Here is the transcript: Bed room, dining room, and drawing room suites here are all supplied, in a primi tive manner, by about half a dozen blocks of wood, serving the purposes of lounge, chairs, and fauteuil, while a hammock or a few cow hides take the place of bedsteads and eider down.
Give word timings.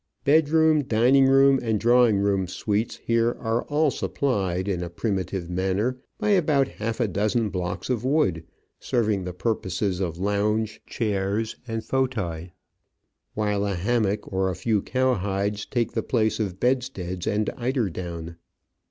Bed 0.25 0.49
room, 0.49 0.83
dining 0.83 1.27
room, 1.27 1.59
and 1.61 1.79
drawing 1.79 2.17
room 2.17 2.47
suites 2.47 2.95
here 3.05 3.37
are 3.39 3.61
all 3.65 3.91
supplied, 3.91 4.67
in 4.67 4.81
a 4.81 4.89
primi 4.89 5.23
tive 5.25 5.47
manner, 5.47 5.99
by 6.17 6.29
about 6.29 6.67
half 6.67 6.99
a 6.99 7.07
dozen 7.07 7.49
blocks 7.49 7.87
of 7.87 8.03
wood, 8.03 8.43
serving 8.79 9.25
the 9.25 9.31
purposes 9.33 9.99
of 9.99 10.17
lounge, 10.17 10.81
chairs, 10.87 11.55
and 11.67 11.85
fauteuil, 11.85 12.47
while 13.35 13.63
a 13.63 13.75
hammock 13.75 14.27
or 14.33 14.49
a 14.49 14.55
few 14.55 14.81
cow 14.81 15.13
hides 15.13 15.67
take 15.67 15.91
the 15.91 16.01
place 16.01 16.39
of 16.39 16.59
bedsteads 16.59 17.27
and 17.27 17.51
eider 17.55 17.87
down. 17.87 18.37